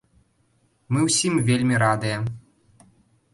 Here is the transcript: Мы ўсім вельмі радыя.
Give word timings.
Мы 0.97 1.05
ўсім 1.07 1.33
вельмі 1.51 1.75
радыя. 1.85 2.17